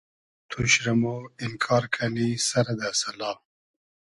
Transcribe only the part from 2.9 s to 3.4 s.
سئلا